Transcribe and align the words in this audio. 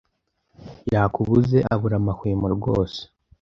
yakubuze 0.93 1.57
abura 1.73 1.95
amahwemo 2.01 2.45
rwose 2.55 2.99